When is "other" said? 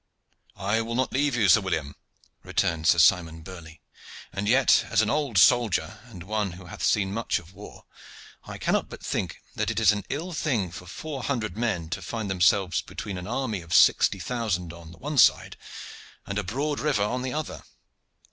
17.33-17.61